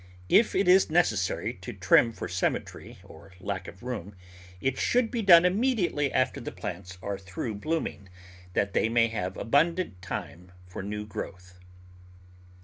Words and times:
If 0.29 0.55
it 0.55 0.67
is 0.67 0.89
necessary 0.89 1.53
to 1.61 1.73
trim 1.73 2.11
for 2.11 2.27
symmetry 2.27 2.97
or 3.03 3.33
lack 3.39 3.67
of 3.67 3.83
room 3.83 4.15
it 4.59 4.79
should 4.79 5.11
be 5.11 5.21
done 5.21 5.45
immediately 5.45 6.11
after 6.11 6.41
the 6.41 6.51
plants 6.51 6.97
are 7.03 7.19
through 7.19 7.53
bloom 7.53 7.85
ing, 7.85 8.09
that 8.53 8.73
they 8.73 8.89
may 8.89 9.09
have 9.09 9.37
abundant 9.37 10.01
time 10.01 10.53
for 10.65 10.81
new 10.81 11.05
growth. 11.05 11.59